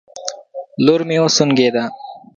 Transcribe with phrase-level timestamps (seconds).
[0.85, 1.83] لور مې وسونګېده